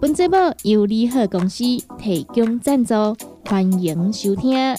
[0.00, 1.64] 本节目由利好公司
[1.98, 2.94] 提供赞助，
[3.44, 4.76] 欢迎收听。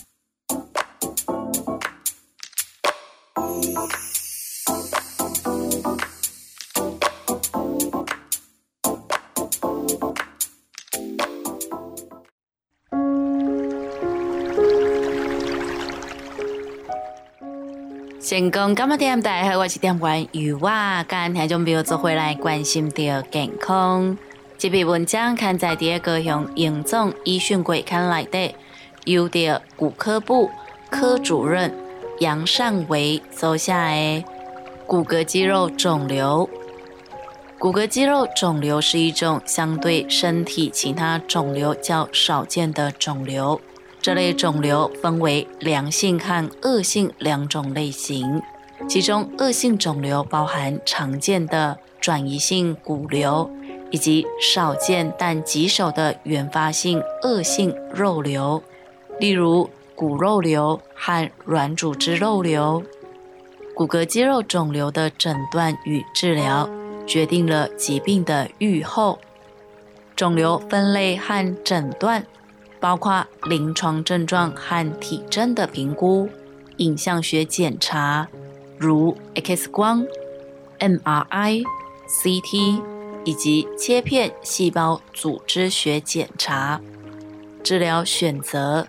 [18.22, 19.22] 成功干嘛点？
[19.22, 20.70] 大家好，我是点关于我，
[21.09, 24.17] 今天就没有做回来关心的健康。
[24.60, 28.54] 这篇文章刊在第二个用严总医讯鬼刊来的，
[29.06, 30.52] 由的骨科部
[30.90, 31.74] 科主任
[32.20, 34.22] 杨善维走下来。
[34.86, 36.50] 骨骼肌肉肿瘤，
[37.58, 43.62] 骨骼肌肉肿瘤是一种相对身体其他肿瘤较少见的肿瘤。
[44.02, 48.42] 这类肿瘤分为良性和恶性两种类型，
[48.90, 53.50] 其中恶性肿瘤包含常见的转移性骨瘤。
[53.92, 58.62] 以及少见但棘手的原发性恶性肉瘤，
[59.20, 62.84] 例如骨肉瘤和软组织肉瘤。
[63.76, 66.70] 骨骼肌肉肿瘤的诊断与治疗
[67.08, 69.20] 决定了疾病的预后。
[70.16, 72.26] 肿瘤分类和诊断
[72.80, 76.28] 包括临床症状和体征的评估、
[76.78, 78.28] 影像学检查，
[78.78, 80.06] 如 X 光、
[80.80, 81.64] MRI、
[82.08, 82.98] CT。
[83.23, 86.81] 以及切片细胞组织学检查，
[87.63, 88.88] 治疗选择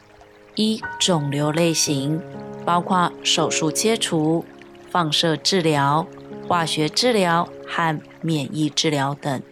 [0.55, 2.21] 一肿瘤类型，
[2.65, 4.45] 包括手术切除、
[4.91, 6.07] 放射治疗、
[6.47, 9.43] 化学治疗和免疫治疗等。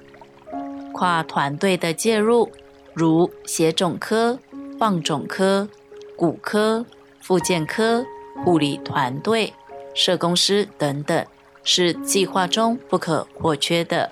[0.93, 2.51] 跨团队的介入，
[2.93, 4.39] 如血肿科、
[4.79, 5.69] 放肿科、
[6.17, 6.85] 骨科、
[7.21, 8.05] 复健科、
[8.45, 9.53] 护理团队、
[9.95, 11.25] 社工师等等，
[11.63, 14.11] 是计划中不可或缺的。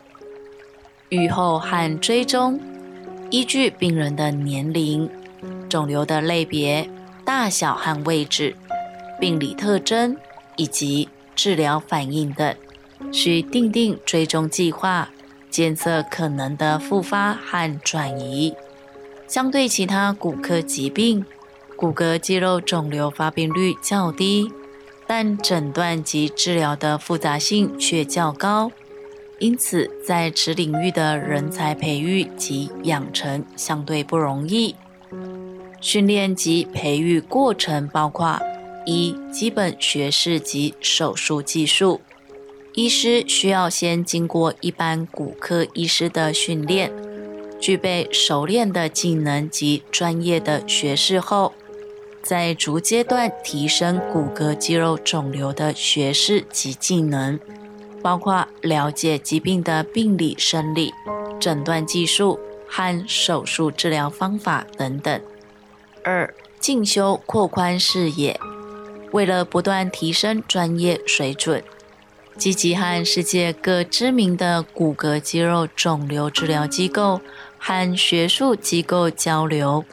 [1.08, 2.60] 预后和追踪，
[3.30, 5.08] 依据病人的年龄、
[5.68, 6.88] 肿瘤的类别、
[7.24, 8.56] 大小和位置、
[9.20, 10.16] 病理特征
[10.56, 12.54] 以及治疗反应等，
[13.12, 15.10] 需定定追踪计划，
[15.48, 18.54] 监测可能的复发和转移。
[19.28, 21.24] 相对其他骨科疾病，
[21.76, 24.50] 骨骼肌肉肿瘤发病率较低，
[25.06, 28.72] 但诊断及治疗的复杂性却较高。
[29.38, 34.74] 因此，在此领域的人才培育及养成相对不容易。
[35.80, 38.40] 训练及培育过程包括：
[38.86, 42.00] 一、基本学士及手术技术。
[42.72, 46.90] 医师需要先经过一般骨科医师的训练，
[47.60, 51.52] 具备熟练的技能及专业的学士后，
[52.22, 57.38] 在逐阶段提升骨骼肌肉肿瘤的学士及技能。
[58.06, 60.94] 包括了解疾病的病理、生理、
[61.40, 65.20] 诊断技术和手术治疗方法等等。
[66.04, 68.38] 二、进修扩宽视野，
[69.10, 71.64] 为了不断提升专业水准，
[72.38, 77.20] 积极和世界各知名的骨骼肌肉肿瘤治疗机构
[77.58, 79.84] 和学术机构交流，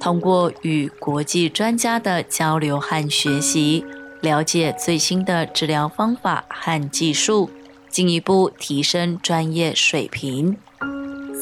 [0.00, 3.84] 通过与国际专家的交流和学习，
[4.22, 7.50] 了解最新的治疗方法和技术。
[7.90, 10.56] 进一步提升专业水平。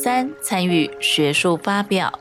[0.02, 2.12] 三、参与学术发表，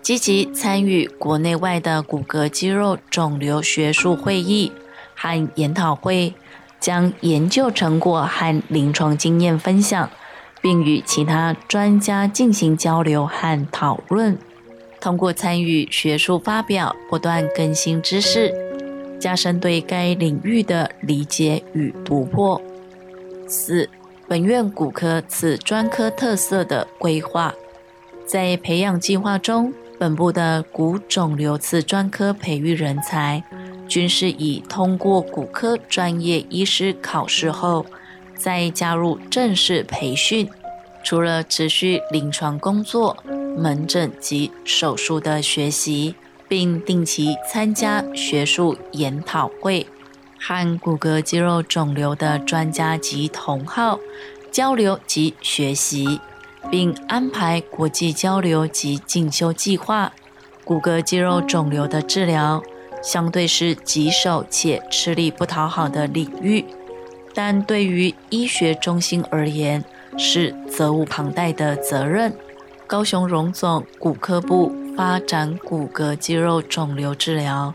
[0.00, 4.72] 积极参与国内外的骨骼肌肉肿瘤学术会议
[5.14, 6.34] 和研讨会，
[6.78, 10.08] 将研究成果和临床经验分享，
[10.62, 14.38] 并与其他专家进行交流和讨论。
[15.00, 18.52] 通过参与学术发表，不断更新知识，
[19.20, 22.60] 加深对该领域的理解与突破。
[23.48, 23.88] 四、
[24.28, 27.54] 本院骨科此专科特色的规划，
[28.26, 33.42] 在培养计划中，本部的骨肿瘤次专科培育人才，
[33.88, 37.86] 均是以通过骨科专业医师考试后，
[38.36, 40.48] 再加入正式培训。
[41.04, 43.16] 除了持续临床工作、
[43.56, 46.16] 门诊及手术的学习，
[46.48, 49.86] 并定期参加学术研讨会。
[50.48, 53.98] 和骨骼肌肉肿瘤的专家及同好
[54.52, 56.20] 交流及学习，
[56.70, 60.12] 并安排国际交流及进修计划，
[60.62, 62.62] 骨骼肌肉肿瘤的治疗，
[63.02, 66.64] 相对是棘手且吃力不讨好的领域，
[67.34, 69.84] 但对于医学中心而言，
[70.16, 72.32] 是责无旁贷的责任。
[72.86, 77.74] 高雄荣总骨科部发展骨骼肌肉肿瘤治疗，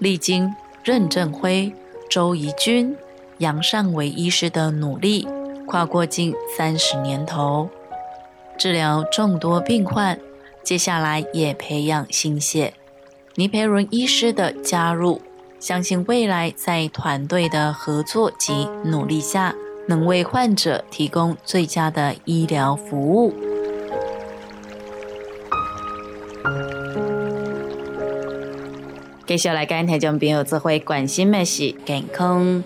[0.00, 1.72] 历经任正辉、
[2.08, 2.96] 周怡君、
[3.38, 5.28] 杨善伟医师的努力，
[5.66, 7.68] 跨过近三十年头，
[8.58, 10.18] 治疗众多病患。
[10.62, 12.74] 接下来也培养新血。
[13.34, 15.20] 倪培伦医师的加入，
[15.60, 19.54] 相信未来在团队的合作及努力下，
[19.86, 23.32] 能为患者提供最佳的医疗服务。
[29.28, 32.64] 接下来跟听众朋友做会关心的是健康。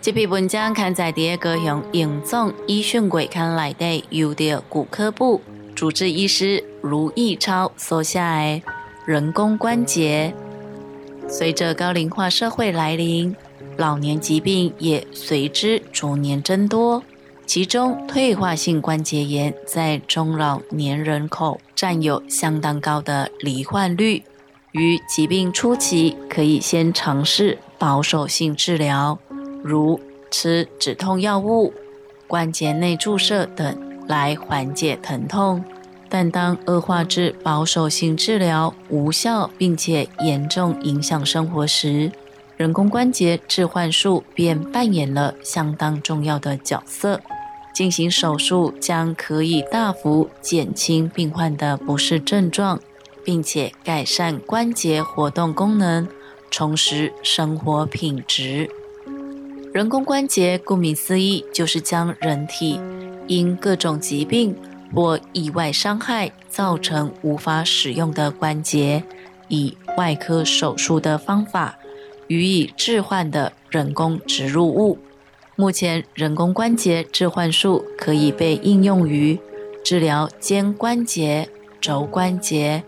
[0.00, 5.42] 这篇文章刊在第二个用影总医讯柜刊内底，由的骨科部
[5.74, 8.62] 主治医师卢义超所下的
[9.04, 10.32] 人工关节。
[11.28, 13.34] 随着高龄化社会来临，
[13.76, 17.02] 老年疾病也随之逐年增多，
[17.44, 24.22] 其中退化性关节炎在中老年人口占有相当高的罹患率。
[24.74, 29.16] 于疾病初期，可以先尝试保守性治疗，
[29.62, 30.00] 如
[30.32, 31.72] 吃止痛药物、
[32.26, 33.78] 关节内注射等
[34.08, 35.64] 来缓解疼痛。
[36.08, 42.10] 但当恶化至保守性治疗无效，并且严重影响生活时，
[42.56, 47.20] 人工关节置换术便扮演了相当重要的角色。
[47.72, 52.80] 进行手术将可以大幅减轻病患的不适症状。
[53.24, 56.06] 并且改善关节活动功能，
[56.50, 58.68] 重拾生活品质。
[59.72, 62.78] 人工关节顾名思义，就是将人体
[63.26, 64.54] 因各种疾病
[64.94, 69.02] 或意外伤害造成无法使用的关节，
[69.48, 71.76] 以外科手术的方法
[72.28, 74.98] 予以置换的人工植入物。
[75.56, 79.38] 目前，人工关节置换术可以被应用于
[79.84, 81.48] 治疗肩关节、
[81.80, 82.84] 肘关节。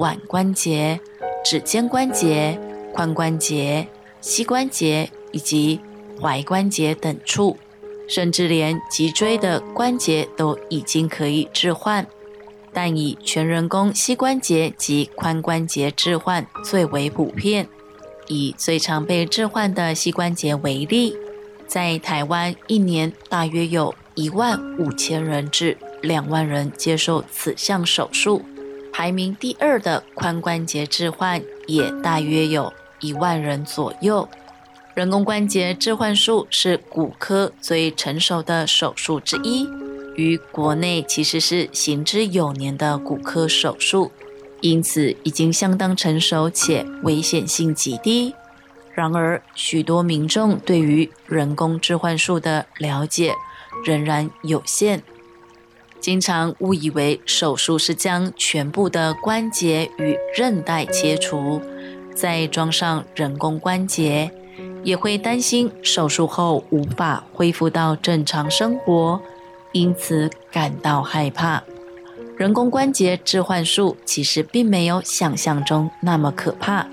[0.00, 0.98] 腕关节、
[1.44, 2.58] 指尖关节、
[2.94, 3.86] 髋关节、
[4.22, 5.78] 膝关节以及
[6.18, 7.58] 踝关节等处，
[8.08, 12.06] 甚至连脊椎的关节都已经可以置换。
[12.72, 17.68] 但以全人工膝关节及髋关节置换最为普遍。
[18.28, 21.14] 以最常被置换的膝关节为例，
[21.66, 28.42] 在台湾一年大约有一万五千人至两万人接受此项手术。
[29.00, 32.70] 排名第二的髋关节置换也大约有
[33.00, 34.28] 一万人左右。
[34.92, 39.66] 人工关节置换术是骨科最成熟的手术之一，
[40.16, 44.12] 于国内其实是行之有年的骨科手术，
[44.60, 48.34] 因此已经相当成熟且危险性极低。
[48.92, 53.32] 然而，许多民众对于人工置换术的了解
[53.82, 55.02] 仍然有限。
[56.00, 61.60] 经常误以为手术是将全部的关节与韧带切除，
[62.14, 64.30] 再装上人工关节，
[64.82, 69.20] 也会担心手术后无法恢复到正常生活，
[69.72, 71.62] 因此感到害怕。
[72.36, 76.86] 人工关节置换术其实并没有想象中那么可怕，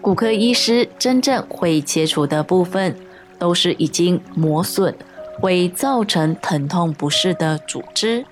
[0.00, 2.96] 骨科医师真正会切除的部分，
[3.38, 4.94] 都是已经磨损。
[5.38, 8.24] 会造成疼痛不适的组织，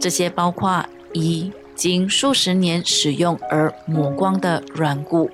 [0.00, 5.28] 这些包括一经数十年使用而磨光的软骨；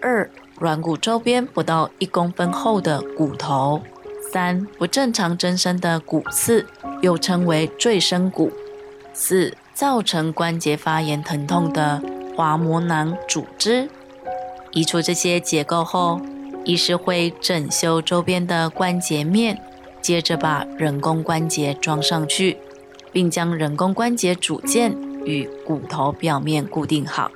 [0.00, 0.28] 二
[0.58, 3.80] 软骨周边不到一公分厚的骨头；
[4.32, 6.66] 三不正常增生的骨刺，
[7.02, 8.50] 又称为赘生骨；
[9.12, 12.02] 四造成关节发炎疼痛的
[12.36, 13.88] 滑膜囊组织。
[14.72, 16.20] 移除这些结构后，
[16.64, 19.60] 医师会整修周边的关节面。
[20.02, 22.56] 接着把人工关节装上去，
[23.12, 27.30] 并将人工关节组件与骨头表面固定好，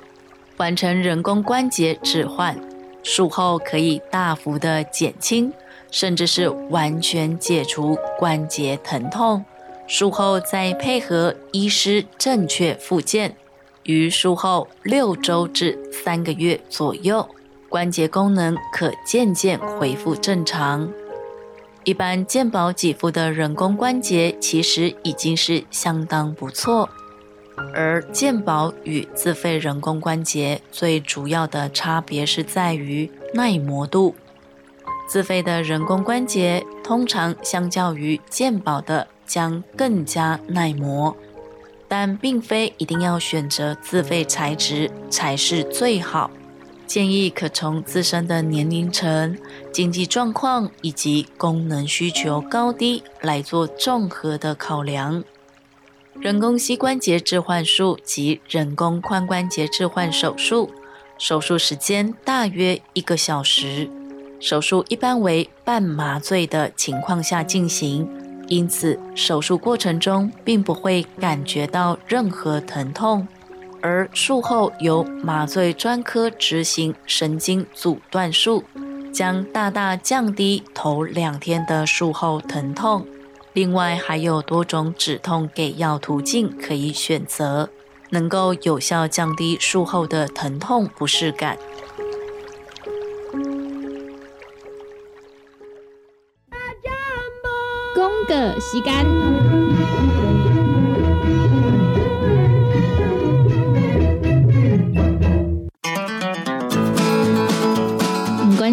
[0.57, 2.55] 完成人工关节置换。
[3.03, 5.53] 术后可以大幅的减轻，
[5.91, 9.45] 甚至是完全解除关节疼痛。
[9.87, 13.35] 术后再配合医师正确复健，
[13.83, 17.29] 于术后六周至三个月左右，
[17.69, 20.91] 关节功能可渐渐恢复正常。
[21.85, 26.89] 一般健保给付的人工关节其实已经是相当不错，
[27.75, 34.15] 而健保与自费人工关节最主要的差别是在于耐磨度。
[35.07, 41.15] 自费的人工关节通常相较于健保的将更加耐磨，
[41.87, 46.31] 但并非一定要选择自费材质才是最好。
[46.87, 49.37] 建议可从自身的年龄层、
[49.71, 55.23] 经济状况以及功能需求高低来做综合的考量。
[56.19, 60.71] 人工膝关节置换术及人工髋关节置换手术，
[61.17, 63.89] 手术时间大约一个小时，
[64.39, 68.07] 手术一般为半麻醉的情况下进行，
[68.47, 73.27] 因此手术过程中并不会感觉到任何疼痛。
[73.85, 78.63] 而术后由麻醉专科执行神经阻断术，
[79.13, 83.05] 将大大降低头两天的术后疼痛。
[83.53, 87.69] 另外还有多种止痛给药途径可以选择，
[88.09, 91.55] 能够有效降低术后的疼痛不适感。
[97.93, 99.64] 公个时间。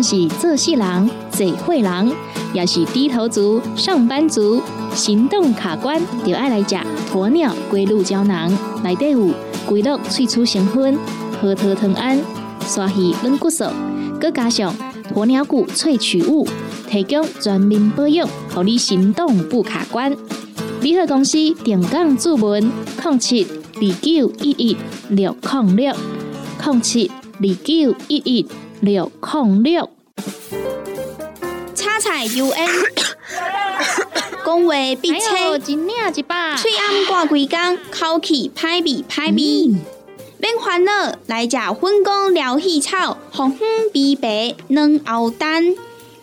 [0.02, 2.12] 是做事人、嘴会人，
[2.52, 4.60] 也是低头族、上班族、
[4.94, 6.76] 行动卡关，就爱来吃
[7.12, 8.50] 鸵鸟龟鹿胶囊。
[8.82, 9.30] 内底有
[9.66, 10.98] 龟鹿萃取成分，
[11.40, 12.18] 核桃藤胺、
[12.66, 13.64] 刷鱼软骨素，
[14.20, 14.74] 佮加上
[15.14, 16.46] 鸵鸟骨萃取物，
[16.88, 20.14] 提供全面保养，让你行动不卡关。
[20.80, 22.60] 联合公司定岗注文：
[23.04, 24.76] 零七二九一一
[25.10, 25.94] 六零六
[26.64, 28.46] 零七二九一一
[28.82, 29.88] 六零六。
[32.00, 32.68] 彩 U N，
[34.44, 35.76] 讲话必切，嘴
[36.76, 39.76] 暗挂几工，口气歹味歹味。
[40.38, 45.76] 免烦恼，来食粉工疗气草，红粉枇杷软藕丹，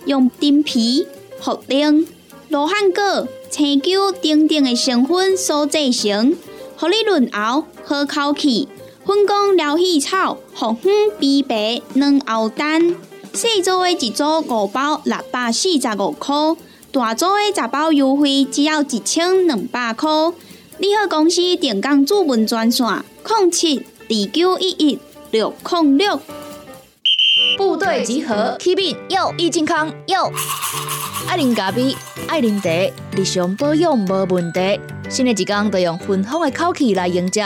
[0.04, 1.08] 用丁皮、
[1.42, 2.06] 茯苓、
[2.50, 6.36] 罗汉果、青椒等等的成分所制成，
[6.76, 8.68] 合你润喉好口气。
[9.10, 12.96] 粉工疗气草，红粉枇杷软藕丹。
[13.34, 16.36] 细组的一组五包六百四十五块，
[16.92, 20.08] 大组的十包优惠只要一千两百块。
[20.78, 22.86] 你好，公司电工主文专线：
[23.26, 25.00] 零七二九一一
[25.32, 26.20] 六零六。
[27.58, 30.32] 部队集合，Keep it 有益健康有。
[31.28, 31.96] 爱啉咖啡，
[32.28, 34.80] 爱啉茶，日常保养无问题。
[35.10, 37.44] 新的一天都用芬芳的口气来迎接。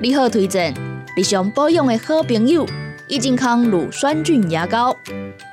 [0.00, 0.74] 你好，推荐
[1.16, 2.66] 日常保养的好朋友。
[3.08, 4.94] 益健康乳酸菌牙膏，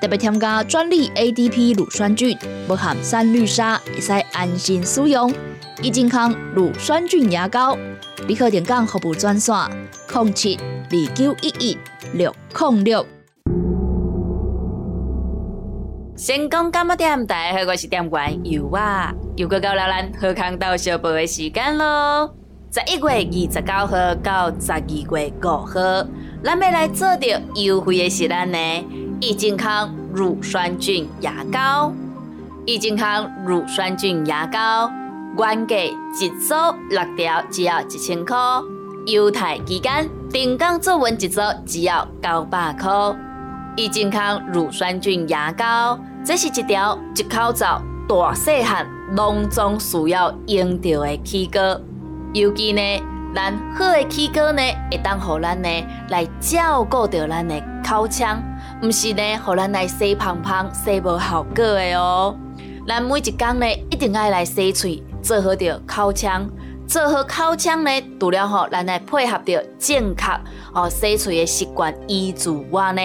[0.01, 5.33] 特别添加专利 ADP 乳酸菌，不含三氯沙，会使安心使用。
[5.81, 7.77] 益健康乳酸菌牙膏，
[8.27, 9.55] 立刻点讲服务专线：
[10.13, 11.77] 零七二九一一
[12.13, 13.05] 六零六。
[16.17, 17.25] 成功干么店？
[17.25, 22.42] 大家好，我是店员尤啊，又过到了咱喝康到小宝的时间喽。
[22.73, 26.07] 十一月二十九号到十二月五号。
[26.43, 28.57] 咱要来做着优惠的是咱的
[29.21, 31.93] 益健康乳酸菌牙膏，
[32.65, 34.91] 益健康乳酸菌牙膏
[35.37, 36.55] 原价一组
[36.89, 38.35] 六条只要一千块，
[39.05, 42.91] 优待期间定岗做文一组只要九百块。
[43.75, 51.79] 益健康乳酸菌牙膏，这是一条一口罩大细汉拢总需要用到的齿膏，
[52.33, 52.81] 尤其呢。
[53.35, 54.61] 咱好的齿膏呢，
[54.91, 55.67] 会当互咱呢
[56.09, 58.39] 来照顾着咱的口腔，
[58.83, 62.35] 毋是呢，互咱来洗胖胖、洗无效果的哦。
[62.87, 66.47] 咱每一工呢，一定爱来洗喙，做好着口腔，
[66.85, 70.25] 做好口腔呢，除了吼，咱来配合着正确
[70.75, 73.01] 哦洗喙的习惯医治外呢，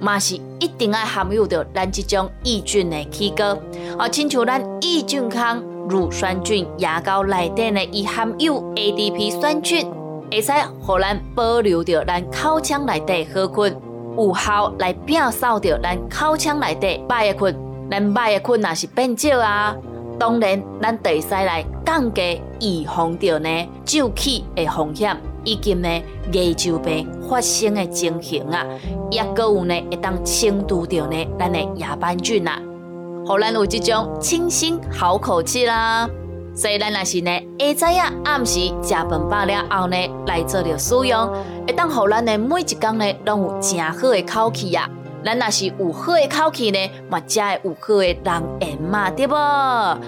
[0.00, 3.58] 嘛是一定爱含有着咱即种抑菌的齿膏，
[3.98, 5.60] 哦，亲像咱益菌康。
[5.88, 9.86] 乳酸菌牙膏内底呢，伊含有 ADP 酸菌，
[10.30, 13.76] 会使互咱保留着咱口腔内底好菌，
[14.16, 17.58] 有效来摒扫着咱口腔内底歹的菌。
[17.90, 19.76] 咱歹的菌若是变少啊，
[20.18, 25.88] 当然咱会使来降低预防着呢皱起的风险，以及呢
[26.32, 28.64] 牙周病发生的情形啊，
[29.10, 32.58] 也搁有呢会当清除着呢咱的牙斑菌啊。
[33.24, 36.08] 互咱有即种清新好口气啦，
[36.56, 41.28] 所以咱若是呢，下昼呀暗时食饭饱了后呢，来做着使用，
[41.66, 44.90] 会当互咱的每一工呢，拢有正好的口气呀。
[45.24, 49.36] 咱若是有好的口气呢，嘛才会有好的人缘嘛，对不？
[49.36, 50.00] 啊，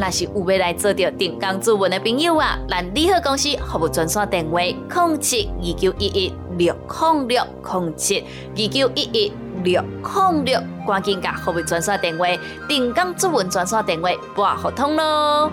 [0.00, 8.24] 若是有要来做着定岗主文的朋友啊，咱利好公司服务专线电话：零七二九一一六零六零七
[8.56, 9.32] 二九一一。
[9.62, 12.26] 六零六，赶紧甲服务专线电话，
[12.68, 15.50] 定岗作文专线电话拨互通咯。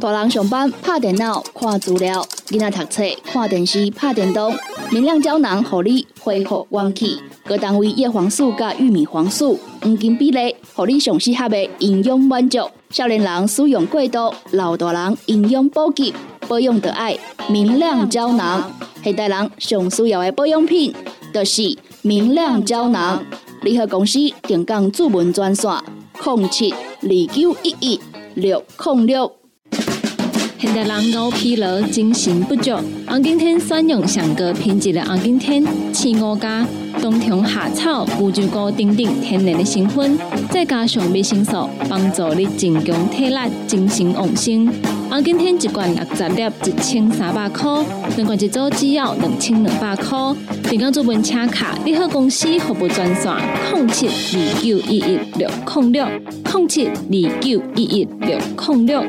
[0.00, 4.52] 大人上班拍电脑看资料，囡仔读册看电视拍电动。
[4.90, 7.20] 明亮胶囊，互你恢复元气。
[7.44, 12.68] 各单位叶黄素加玉米黄素黄金比例，互你上适合的营养满足。
[12.90, 16.12] 少年人使用过度，老大人营养补给，
[16.48, 17.16] 保养的爱
[17.48, 18.70] 明亮胶囊。
[19.04, 20.92] 现代人上需要的保养品，
[21.32, 21.62] 就是
[22.02, 23.22] 明亮胶囊。
[23.62, 25.70] 联合公司定岗主文专线：
[26.20, 28.00] 零七二九一一
[28.34, 29.32] 六零六。
[30.58, 32.72] 现代人熬疲劳、精神不足，
[33.06, 36.66] 红景天选用上个品质的红景天，青五加
[37.00, 40.18] 冬虫夏草、乌鸡膏等等天然的成分，
[40.50, 43.36] 再加上维生素，帮助你增强体力、
[43.68, 44.66] 精神旺盛。
[45.12, 47.84] 红景天一罐六十粒，一千三百块；
[48.16, 50.16] 两罐一组只要两千两百块。
[50.70, 53.30] 订购做文车卡，你好公司服务专线：
[53.74, 58.38] 零七二九一一六零六零七二九一一六
[58.68, 59.04] 零六。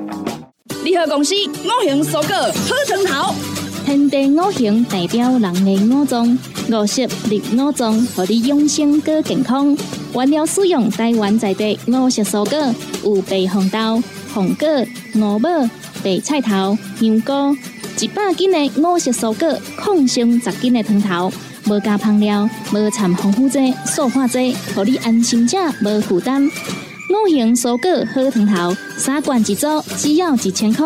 [0.84, 3.34] 联合公司五行蔬果好成头，
[3.86, 6.38] 天地五行代表人的五脏，
[6.70, 9.74] 五色绿五脏，让你养生更健康。
[10.14, 14.68] 原料使用台湾在地五色蔬果，有白红豆、红果、
[15.16, 15.50] 五宝、
[16.04, 17.56] 白菜头、牛菇，
[18.00, 21.32] 一百斤的五色蔬果，抗性十斤的汤头，
[21.68, 26.46] 无加香料，无掺防腐剂、塑化剂，让你安心吃，无负担。
[26.46, 30.86] 五行蔬果好汤头，三罐一组，只要一千块。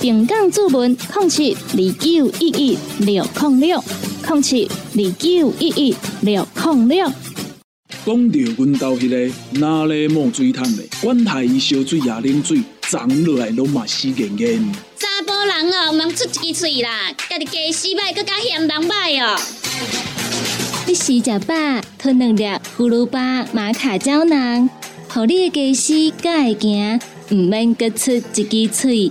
[0.00, 3.84] 平港注文控七二九一一六零六
[4.26, 7.12] 控七二九一一六零六。
[8.04, 14.72] 讲到阮兜迄个哪里冒水桶的，管他伊烧水也啉水，长落来拢嘛死严严。
[14.96, 19.36] 查甫人哦，莫出一支嘴啦，家己家死歹，更加嫌人歹哦。
[20.86, 21.54] 你食食饱，
[21.98, 22.44] 吞两粒
[22.76, 24.70] 葫芦巴、马卡胶囊。
[25.08, 27.00] 互你的家死才会行，
[27.30, 29.10] 毋免各出一支嘴。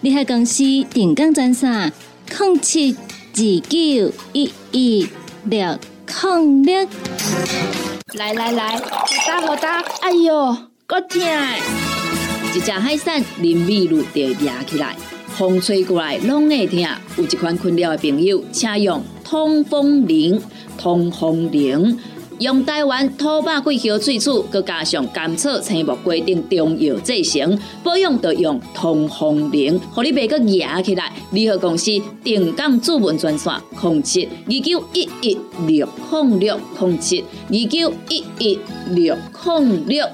[0.00, 1.92] 你喺公司定岗专线：
[2.28, 2.96] 零七
[3.34, 3.36] 二
[3.68, 5.08] 九一一
[5.44, 5.78] 六
[6.24, 6.88] 零六。
[8.14, 9.80] 来来来，好打好打！
[10.00, 10.56] 哎哟，
[10.86, 11.20] 够痛！
[12.54, 14.94] 一只海扇淋雨露就压起来，
[15.26, 16.78] 风吹过来拢会痛。
[17.16, 20.38] 有一款困扰的朋友，请用通风铃，
[20.76, 21.98] 通风铃。
[22.40, 31.10] 用台湾土八桂香萃取，佮加上甘草、青木规定中药制成，保养要用通风灵，互你袂佮压起来。
[31.30, 31.90] 联合公司
[32.22, 38.58] 定岗主文专线：零七二九一一六零六零七二九一一
[38.90, 40.06] 六零六。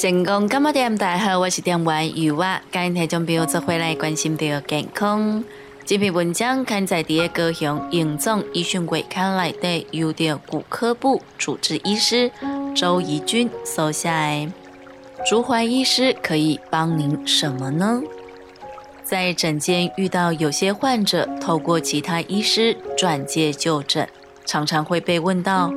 [0.00, 0.96] 成功干么店？
[0.96, 2.58] 大好，我是店员余娃。
[2.72, 5.44] 今日听众朋友做回来关心到健康。
[5.84, 12.32] 这篇文章刊载在高雄永总医讯会刊来的，由的骨科部主治医师
[12.74, 14.50] 周怡君收下来。
[15.28, 18.00] 竹怀医师可以帮您什么呢？
[19.04, 24.08] 在诊间遇到有些患者透过其他医师转介就诊，
[24.46, 25.70] 常常会被问到。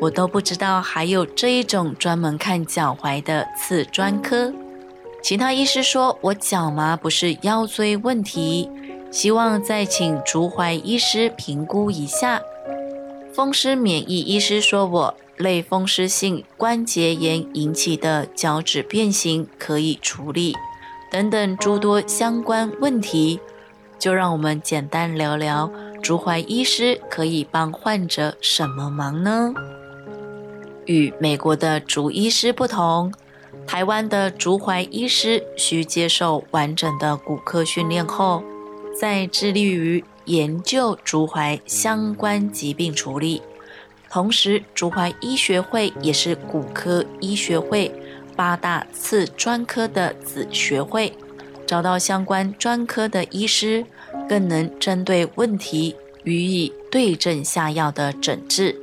[0.00, 4.52] 我都不知道还有这一种专门看脚踝的刺专科。
[5.22, 8.70] 其他医师说我脚麻不是腰椎问题，
[9.10, 12.40] 希望再请足踝医师评估一下。
[13.34, 20.56] 风湿免疫医师说我类风湿性关节炎引起的脚趾变形可以处理，
[21.10, 23.38] 等等诸多相关问题，
[23.98, 25.70] 就让我们简单聊聊
[26.02, 29.52] 足踝医师可以帮患者什么忙呢？
[30.86, 33.12] 与美国的足医师不同，
[33.66, 38.42] 台湾的足踝医师需接受完整的骨科训练后，
[38.98, 43.42] 再致力于研究足踝相关疾病处理。
[44.10, 47.92] 同时，足踝医学会也是骨科医学会
[48.34, 51.12] 八大次专科的子学会，
[51.64, 53.84] 找到相关专科的医师，
[54.28, 58.76] 更能针对问题予以对症下药的诊治。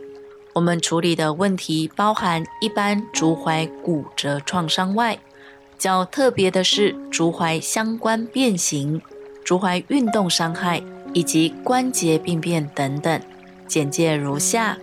[0.57, 5.19] 我们处理的问题包含一般足踝骨折创伤外，
[5.77, 8.99] 较特别的是足踝相关变形、
[9.45, 10.81] 足踝运动伤害
[11.13, 13.21] 以及关节病变等等。
[13.67, 14.79] 简介如下：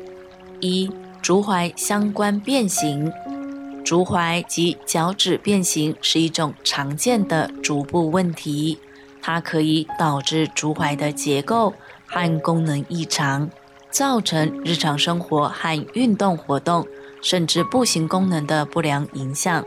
[0.60, 0.88] 一、
[1.20, 3.12] 足踝相关变形，
[3.84, 8.78] 足踝及脚趾变形是一种常见的足部问题，
[9.20, 11.74] 它可以导致足踝的结构
[12.06, 13.50] 和功能异常。
[13.94, 16.84] 造成日常生活和运动活动，
[17.22, 19.64] 甚至步行功能的不良影响。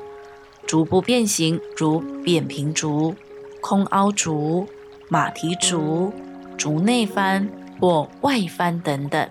[0.68, 3.16] 足部变形如扁平足、
[3.62, 4.68] 空凹足、
[5.08, 6.12] 马蹄足、
[6.58, 7.48] 足内翻
[7.80, 9.30] 或外翻等等。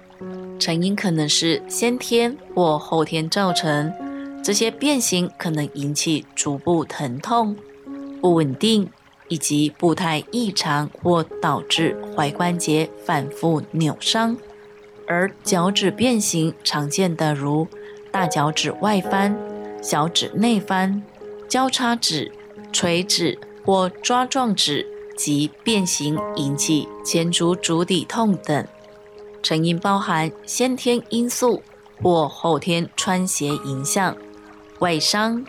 [0.58, 3.92] 成因可能是先天或后天造成。
[4.42, 7.54] 这些变形可能引起足部疼痛、
[8.22, 8.88] 不稳定
[9.28, 14.34] 以及步态异常，或导致踝关节反复扭伤。
[15.06, 17.66] 而脚趾变形常见的如
[18.10, 19.36] 大脚趾外翻、
[19.82, 21.02] 小指内翻、
[21.48, 22.32] 交叉趾、
[22.72, 28.66] 垂趾或抓状趾及变形引起前足足底痛等，
[29.42, 31.62] 成因包含先天因素
[32.02, 34.16] 或后天穿鞋影响。
[34.80, 35.44] 外伤、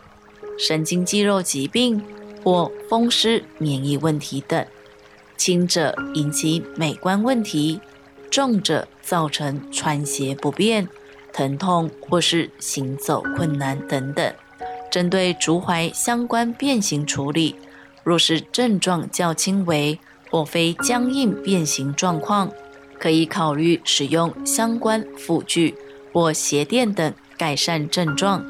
[0.57, 2.01] 神经肌肉疾病
[2.43, 4.65] 或风湿免疫问题等，
[5.35, 7.81] 轻者引起美观问题，
[8.31, 10.85] 重者造成穿鞋不便、
[11.31, 14.33] 疼痛或是行走困难等等。
[14.91, 17.55] 针对足踝相关变形处理，
[18.03, 19.97] 若是症状较轻微
[20.29, 22.51] 或非僵硬变形状况，
[22.99, 25.75] 可以考虑使用相关辅具
[26.11, 28.45] 或鞋垫等改善症状。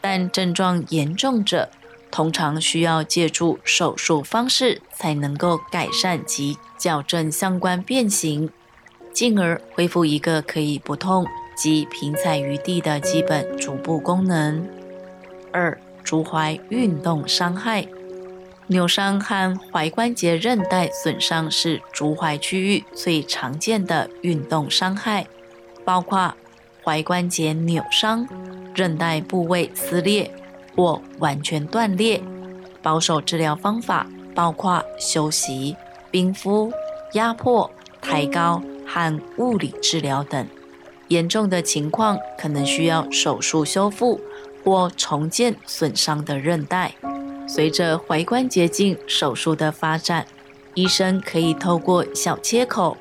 [0.00, 1.68] 但症状严重者，
[2.10, 8.48] 通常需要借助手术方式才能够改善及矫正相关变形，
[9.16, 11.26] 进而恢复一个可以不痛
[11.56, 14.68] 及平踩于地的基本足部功能。
[15.50, 17.86] 二、足踝运动伤害，
[18.66, 25.26] 扭伤和踝关节韧带损伤是足踝区域最常见的运动伤害，
[25.82, 26.34] 包括
[26.84, 28.28] 踝关节扭伤。
[28.74, 30.30] 韧带部位撕裂
[30.76, 32.20] 或完全断裂，
[32.82, 35.74] 保守治疗方法包括休息、
[36.10, 36.70] 冰敷、
[37.14, 37.70] 压迫、
[38.02, 40.46] 抬高和物理治疗等。
[41.08, 44.20] 严重的情况可能需要手术修复
[44.64, 46.94] 或重建损伤的韧带。
[47.46, 50.26] 随着踝关节镜手术的发展，
[50.74, 52.96] 医生可以透过小切口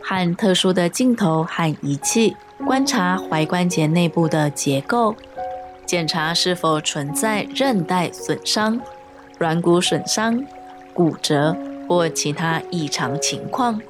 [0.00, 2.36] 和特殊的镜头和仪器。
[2.66, 5.14] 观察踝关节内部的结构，
[5.86, 8.80] 检查是否存在韧带损伤、
[9.38, 10.44] 软骨损伤、
[10.92, 11.56] 骨折
[11.88, 13.80] 或其他异常情况，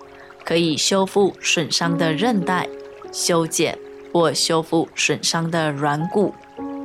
[0.49, 2.67] 可以修复损伤的韧带、
[3.13, 3.79] 修剪
[4.11, 6.33] 或修复损伤的软骨、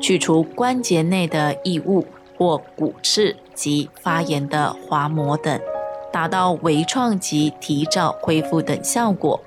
[0.01, 2.05] 去除关节内的异物
[2.37, 5.57] 或骨刺及发炎的滑膜等，
[6.11, 9.39] 达到微创及提早恢复等效果。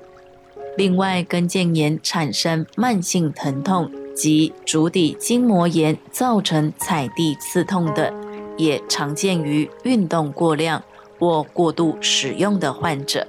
[0.77, 8.11] 另外，跟腱炎产生慢性疼痛及足底筋膜炎造成踩地刺痛的，
[8.57, 10.81] 也常见于运动过量
[11.19, 13.27] 或过度使用的患者。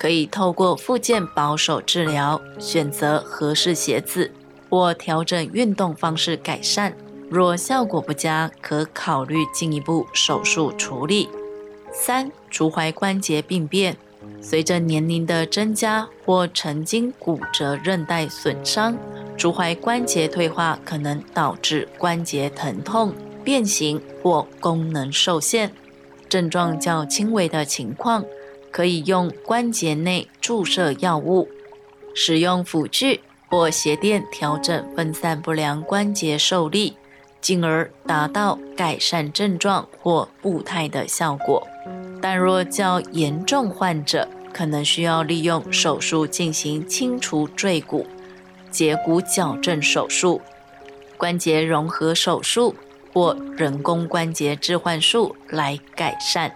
[0.00, 4.32] 可以透过复健保守治疗，选择合适鞋子
[4.70, 6.96] 或调整运动方式改善。
[7.28, 11.28] 若效果不佳，可考虑进一步手术处理。
[11.92, 13.94] 三、足踝关节病变。
[14.40, 18.96] 随着年龄的增加或曾经骨折、韧带损伤、
[19.36, 23.12] 足踝关节退化，可能导致关节疼痛、
[23.44, 25.70] 变形或功能受限。
[26.26, 28.24] 症状较轻微的情况，
[28.70, 31.48] 可以用关节内注射药物、
[32.14, 36.96] 使用辅具或鞋垫调整分散不良关节受力，
[37.40, 41.66] 进而达到改善症状或步态的效果。
[42.22, 48.06] 但若较严重患者，可能需要利用手术进行清除赘骨、
[48.70, 50.40] 截骨矫正手术、
[51.16, 52.74] 关节融合手术
[53.12, 56.52] 或人工关节置换术来改善。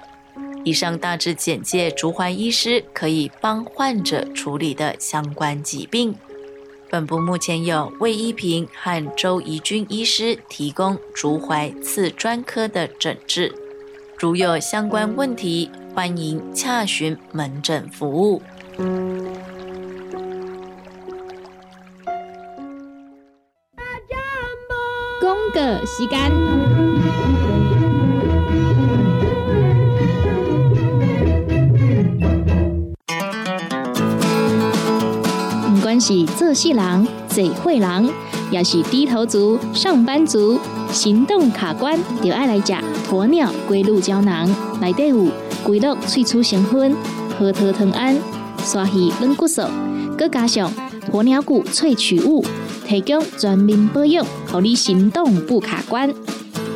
[0.64, 6.14] 以上大致简介足踝医师可以帮患者处理的相关疾病。
[6.90, 13.52] 本部目前有魏一平和周怡君医师提供竹怀次专科的诊治。
[14.18, 18.40] 如有相关问题，欢迎洽询门诊服务。
[25.20, 26.30] 公个时间，
[36.06, 38.10] 是做事人、做会人，
[38.50, 40.60] 也是低头族、上班族。
[40.92, 42.74] 行动卡关，就爱来食
[43.10, 45.28] 鸵鸟龟鹿胶囊，内底有
[45.64, 46.94] 龟鹿萃取成分，
[47.38, 48.14] 核桃藤胺、
[48.62, 49.62] 鲨鱼软骨素，
[50.18, 50.70] 佮加上
[51.10, 52.44] 鸵鸟骨萃取物，
[52.86, 56.12] 提供全面保养，让你行动不卡关。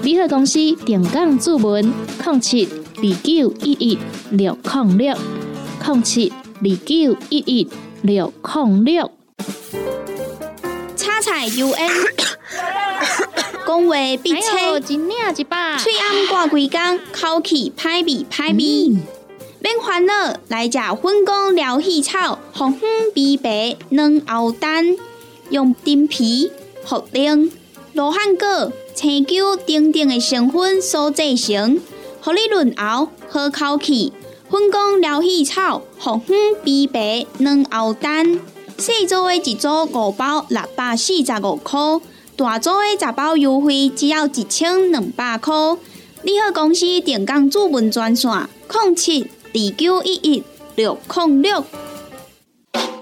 [0.02, 1.92] 联合公司定岗注文：
[2.24, 3.98] 零七二九一一
[4.30, 5.14] 六零六
[5.86, 7.68] 零七二九一一
[8.00, 9.17] 六零六。
[11.48, 11.90] UN。
[13.66, 18.96] 讲话必切，一领一把，嘴暗挂几工，口气歹味歹味。
[19.60, 20.12] 免烦恼，
[20.48, 24.96] 来食粉果疗气草，红粉枇杷软藕丹，
[25.50, 26.50] 用丁皮、
[26.86, 27.50] 茯苓、
[27.92, 31.80] 罗汉果、青椒等等的成分所制成，
[32.22, 34.12] 互你润喉好口气。
[34.50, 38.40] 粉果疗气草，红粉枇杷软藕丹，
[38.78, 41.80] 细组的一组五包六百四十五块，
[42.36, 45.52] 大组的十包优惠只要一千两百块。
[46.22, 48.30] 你好，公司电工主文专线：
[48.72, 49.28] 零七。
[49.50, 50.44] 二九一一
[50.76, 51.64] 六零六，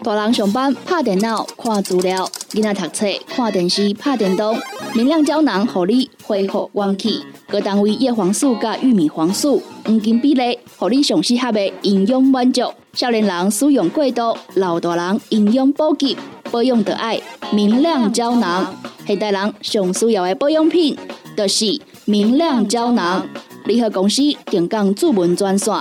[0.06, 4.56] 大人上班拍电脑看资料，囡仔读册看电视拍电动，
[4.94, 7.20] 明亮胶囊互你恢复元气。
[7.48, 12.72] 各单位叶黄素加玉米黄素黄金比例，互你上适合的营养满足。
[12.92, 16.16] 少年人使用过度，老大人营养补给
[16.52, 18.72] 保养的爱明亮胶囊。
[19.08, 20.96] 现代人上需要的保养品，
[21.36, 23.26] 就是明亮胶囊。
[23.64, 25.74] 联合公司定岗主文专线。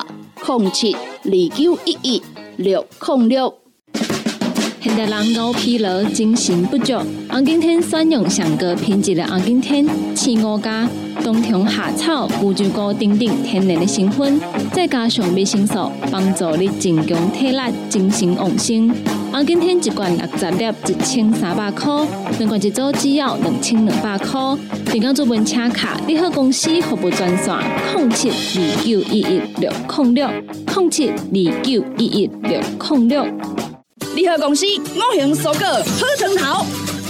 [0.48, 2.24] 零七二九一一
[2.58, 3.65] 六零六。
[4.86, 6.94] 现代人熬疲劳、精神不足，
[7.28, 10.88] 红景天选用上个品质的红景天青五加
[11.24, 14.40] 冬虫夏草、乌鸡菇等等天然的成分，
[14.72, 18.94] 再加上维生素，帮助你增强体力、精神旺盛。
[19.32, 22.06] 红景天一罐六十粒，一千三百块；
[22.38, 24.40] 两罐一组，只要两千两百块。
[24.92, 27.56] 订购做文车卡，你好公司服务专线：
[27.98, 30.30] 零七二九一一六零六
[30.76, 33.26] 零七二九一一六零六。
[34.16, 36.66] 联合公司五行蔬果好成头，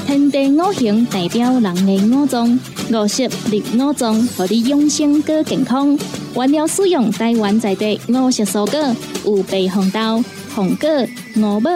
[0.07, 2.59] 天地五行代表人的五脏，
[2.91, 5.95] 五色绿五脏，让你养生更健康。
[6.35, 10.23] 原料使用台湾在地五色蔬果，有白红豆、
[10.55, 10.89] 红果、
[11.35, 11.69] 五宝、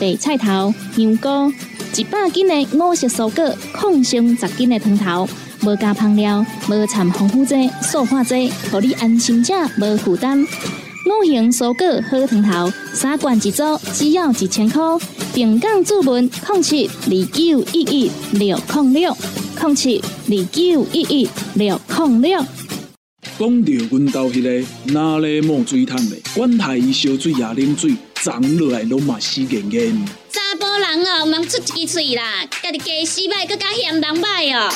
[0.00, 1.52] 白菜头、香菇，
[1.94, 5.28] 一百斤的五色蔬果，抗性十斤的汤头，
[5.62, 10.42] 无加香料，无掺防腐剂、塑化剂，让你安心吃，无负担。
[11.06, 13.62] 五行蔬果好汤头，三罐一组，
[13.94, 14.82] 只要一千块。
[15.32, 19.16] 平港注文控七二九一一六零六
[19.58, 22.44] 控七二九一一六零六。
[23.38, 30.06] 讲到阮兜迄个哪里冒水桶的，管他伊烧水也啉水，长落来拢嘛死严严。
[30.30, 34.70] 查甫人哦，莫出一支嘴啦，家己家洗歹，搁加嫌人歹哦。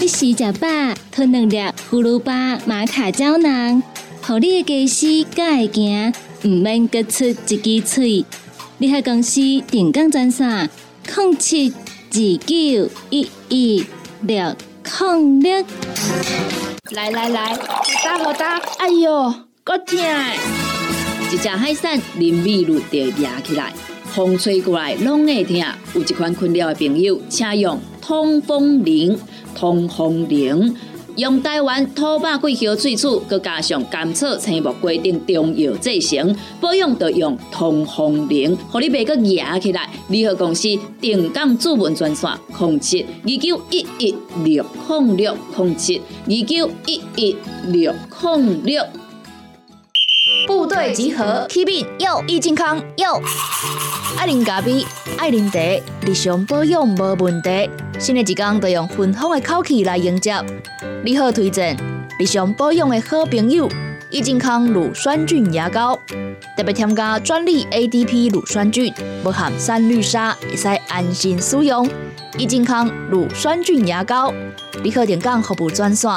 [0.00, 0.66] 你洗食饱，
[1.12, 1.58] 吞两粒
[1.90, 3.82] 葫芦巴、玛卡胶囊。
[4.30, 6.12] 互你的家私才会行，
[6.44, 8.24] 毋免各出一支嘴。
[8.78, 10.70] 你喺公司定岗专线：
[11.04, 12.14] 零七二
[12.46, 13.84] 九一一
[14.20, 15.64] 六零六。
[16.92, 17.58] 来来来，好
[18.04, 18.58] 打好打！
[18.78, 19.98] 哎哟，够痛！
[21.32, 23.72] 一只海扇淋雨露就压起来，
[24.04, 25.56] 风吹过来拢会痛。
[25.94, 29.18] 有一款困扰的朋友，请用通风铃，
[29.56, 30.76] 通风铃。
[31.16, 39.88] 用台湾土八桂香萃取，佮加上甘草、青木规定中药制成，保养要用通风灵，互你袂佮压起来。
[40.08, 40.68] 联合公司
[41.00, 47.36] 定岗主文专线：控七二九一一六控六控七二九一一
[47.68, 48.82] 六控六。
[50.46, 53.20] 部队集合，K B 有益健康有。
[54.16, 54.84] 爱啉咖啡，
[55.16, 55.58] 爱啉茶，
[56.06, 57.70] 日常保养无问题。
[57.98, 60.34] 新的一天，就用芬芳的口气来迎接。
[61.04, 61.76] 你好，推荐
[62.18, 63.68] 日常保养的好朋友——
[64.10, 65.98] 益健康乳酸菌牙膏，
[66.56, 71.88] 特别添加专利 A D P 乳酸菌，不含三氯沙，会使安心使用。
[72.38, 74.32] 益健康乳酸菌牙膏，
[74.82, 76.10] 你好，点讲服务专线：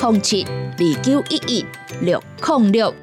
[0.00, 1.66] 零七二九一一
[2.00, 2.94] 六零六。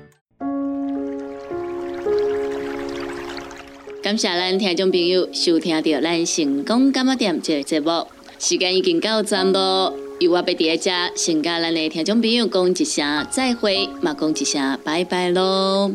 [4.10, 8.08] 感谢咱听众朋友收听到咱成功干么店这个节目，
[8.40, 9.94] 时间已经到站咯。
[10.18, 15.92] 由我要伫遮先甲咱的听众朋友讲一声再会，嘛讲一声拜拜咯。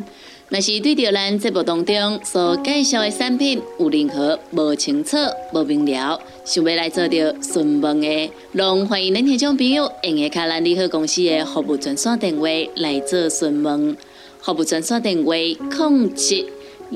[0.49, 5.17] 若是对着咱节目当中所介绍的产品有任何无清楚、
[5.53, 12.47] 无明了，想要来做着询问的，拢欢迎咱听众朋友用下卡咱利好公司的服务专线电话
[12.77, 13.97] 来做询问，
[14.41, 15.33] 服务专线电话
[15.77, 16.47] 控七。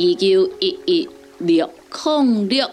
[0.01, 1.09] 二九一一
[1.39, 2.71] 六零六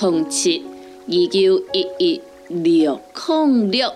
[0.00, 0.62] 零七
[1.06, 3.92] 二九一一六零六，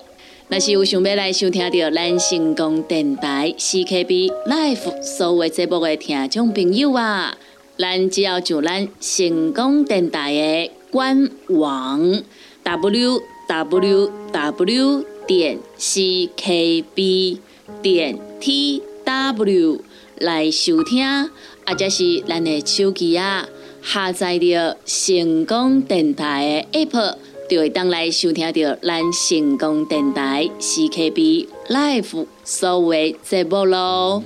[0.48, 7.34] 若是有想要来收听到咱成功电台 CKB Life 所有节目的听众朋友啊，
[7.78, 12.22] 咱只要上咱成功电台的官网
[12.62, 17.40] w w w 点 c k b
[17.80, 19.80] 点 t w
[20.18, 21.30] 来收听。
[21.66, 23.48] 或者是咱的手机啊，
[23.82, 27.16] 下载着成功电台的 App，
[27.50, 34.22] 就会当来收听到咱成功电台 CKB Live 所有节目咯。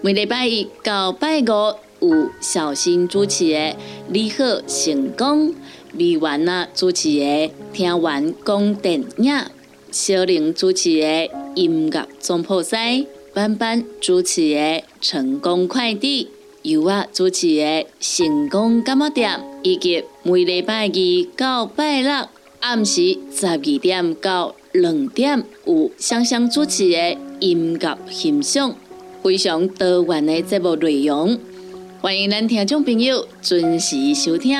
[0.00, 3.76] 每礼拜一到拜五有小新主持的
[4.08, 5.54] 你好成功，
[5.92, 9.44] 美完啊主持的听完讲电影，
[9.90, 13.04] 小玲主持的音乐总破塞，
[13.34, 16.28] 班班主持的成功快递，
[16.62, 20.90] 由我主持的成功干么店，以及每礼拜二
[21.36, 22.28] 到拜六
[22.60, 28.76] 暗时十二点到两点有香香主持的音乐欣赏。
[29.22, 31.38] 非常多元的节目内容，
[32.02, 34.58] 欢迎咱听众朋友准时收听。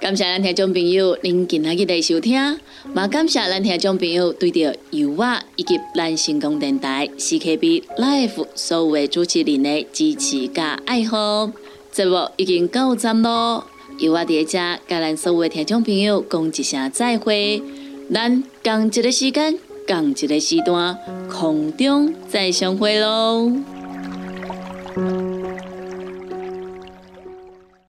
[0.00, 2.58] 感谢咱听众朋友您今日的收听，
[2.94, 11.50] 嘛感谢咱听众朋友对着油画以及咱成功电台 CKB Life 所有的主持人的支持加爱好。
[11.92, 13.64] 节目已经到站咯，
[13.98, 17.62] 油画在遮甲咱所有的听众朋友讲一声再会，
[18.12, 20.98] 咱共一个时间，共一个时段，
[21.30, 23.52] 空中再相会喽。